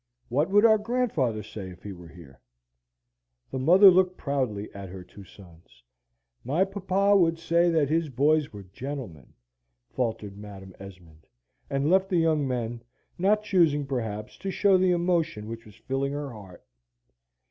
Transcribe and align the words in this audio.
What 0.29 0.49
would 0.49 0.65
our 0.65 0.79
grandfather 0.79 1.43
say 1.43 1.69
if 1.69 1.83
he 1.83 1.93
were 1.93 2.07
here?" 2.07 2.41
The 3.51 3.59
mother 3.59 3.91
looked 3.91 4.17
proudly 4.17 4.73
at 4.73 4.89
her 4.89 5.03
two 5.03 5.23
sons. 5.23 5.83
"My 6.43 6.63
papa 6.65 7.15
would 7.15 7.37
say 7.37 7.69
that 7.69 7.87
his 7.87 8.09
boys 8.09 8.51
were 8.51 8.63
gentlemen," 8.63 9.31
faltered 9.91 10.39
Madam 10.39 10.73
Esmond, 10.79 11.27
and 11.69 11.87
left 11.91 12.09
the 12.09 12.17
young 12.17 12.47
men, 12.47 12.81
not 13.19 13.43
choosing, 13.43 13.85
perhaps, 13.85 14.39
to 14.39 14.49
show 14.49 14.75
the 14.75 14.89
emotion 14.89 15.47
which 15.47 15.67
was 15.67 15.75
filling 15.75 16.13
her 16.13 16.31
heart. 16.31 16.63